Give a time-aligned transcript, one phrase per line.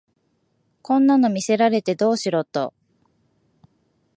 [0.81, 2.73] こんなの見せられてどうしろと